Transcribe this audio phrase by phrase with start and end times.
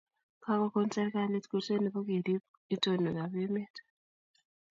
[0.43, 2.43] kakokon serikali kurset nebo keriib
[2.75, 3.73] itonwekabemet